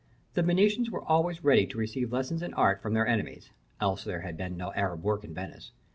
The 0.33 0.41
Venetians 0.41 0.89
were 0.89 1.03
always 1.03 1.43
ready 1.43 1.67
to 1.67 1.77
receive 1.77 2.11
lessons 2.11 2.41
in 2.41 2.55
art 2.55 2.81
from 2.81 2.95
their 2.95 3.05
enemies 3.05 3.51
(else 3.79 4.03
had 4.05 4.09
there 4.23 4.33
been 4.33 4.57
no 4.57 4.73
Arab 4.73 5.03
work 5.03 5.23
in 5.23 5.31
Venice). 5.35 5.73